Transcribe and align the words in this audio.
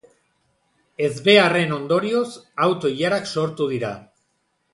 Ezbeharren 1.07 1.75
ondorioz, 1.77 2.25
auto-ilarak 2.69 3.31
sortu 3.37 3.71
dira. 3.77 3.95